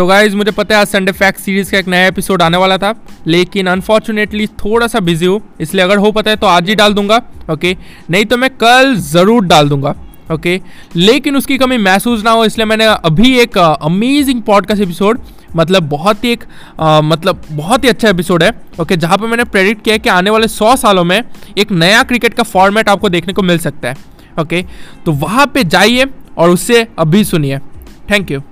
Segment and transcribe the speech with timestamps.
[0.00, 2.78] तो गाइज़ मुझे पता है आज संडे फैक्ट सीरीज़ का एक नया एपिसोड आने वाला
[2.78, 2.94] था
[3.26, 6.94] लेकिन अनफॉर्चुनेटली थोड़ा सा बिज़ी हूँ इसलिए अगर हो पता है तो आज ही डाल
[6.94, 7.76] दूँगा ओके
[8.10, 9.94] नहीं तो मैं कल ज़रूर डाल दूँगा
[10.32, 10.60] ओके
[10.96, 15.20] लेकिन उसकी कमी महसूस ना हो इसलिए मैंने अभी एक अमेजिंग पॉडकास्ट एपिसोड
[15.56, 16.44] मतलब बहुत ही एक
[16.80, 20.08] आ, मतलब बहुत ही अच्छा एपिसोड है ओके जहाँ पर मैंने प्रेडिक्ट किया है कि
[20.08, 21.24] आने वाले सौ सालों में
[21.58, 23.96] एक नया क्रिकेट का फॉर्मेट आपको देखने को मिल सकता है
[24.40, 24.64] ओके
[25.06, 26.06] तो वहाँ पे जाइए
[26.38, 27.58] और उससे अभी सुनिए।
[28.10, 28.42] Thank you